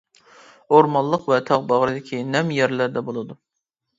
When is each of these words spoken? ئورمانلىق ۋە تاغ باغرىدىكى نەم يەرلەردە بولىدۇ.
ئورمانلىق 0.77 1.27
ۋە 1.33 1.37
تاغ 1.51 1.67
باغرىدىكى 1.73 2.21
نەم 2.37 2.49
يەرلەردە 2.57 3.07
بولىدۇ. 3.11 3.37